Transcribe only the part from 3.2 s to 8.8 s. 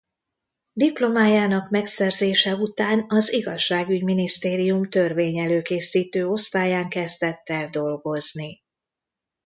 Igazságügy-minisztérium törvény-előkészítő osztályán kezdett el dolgozni.